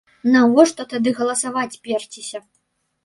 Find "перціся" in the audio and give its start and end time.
1.89-2.45